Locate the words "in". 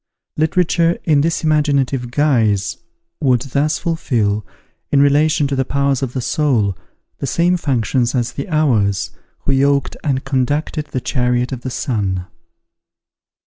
1.03-1.21, 4.91-4.99